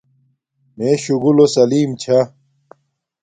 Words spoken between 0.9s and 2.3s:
شُگُلݸ سلݵم چھݳ.